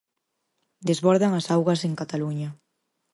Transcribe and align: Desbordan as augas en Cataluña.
Desbordan 0.87 1.31
as 1.39 1.45
augas 1.55 1.81
en 1.87 1.93
Cataluña. 2.01 2.49